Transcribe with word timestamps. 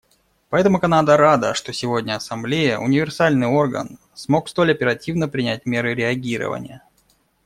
Поэтому 0.49 0.79
Канада 0.79 1.15
рада, 1.15 1.53
что 1.53 1.73
сегодня 1.73 2.15
Ассамблея, 2.15 2.79
универсальный 2.79 3.45
орган, 3.45 3.99
смогла 4.15 4.47
столь 4.47 4.71
оперативно 4.71 5.27
принять 5.27 5.67
меры 5.67 5.93
реагирования. 5.93 6.81